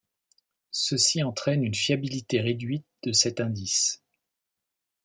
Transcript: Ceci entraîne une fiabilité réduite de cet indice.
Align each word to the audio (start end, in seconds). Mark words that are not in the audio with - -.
Ceci 0.71 1.21
entraîne 1.21 1.63
une 1.63 1.75
fiabilité 1.75 2.41
réduite 2.41 2.87
de 3.03 3.11
cet 3.11 3.39
indice. 3.39 4.01